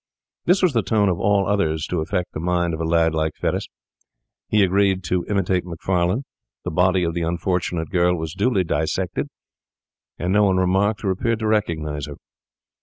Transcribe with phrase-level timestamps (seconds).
[0.45, 3.33] This was the tone of all others to affect the mind of a lad like
[3.39, 3.67] Fettes.
[4.47, 6.23] He agreed to imitate Macfarlane.
[6.65, 9.27] The body of the unfortunate girl was duly dissected,
[10.17, 12.15] and no one remarked or appeared to recognise her.